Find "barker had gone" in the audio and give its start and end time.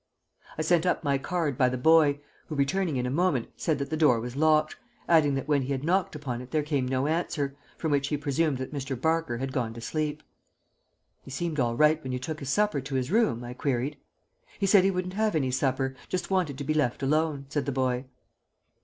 8.99-9.75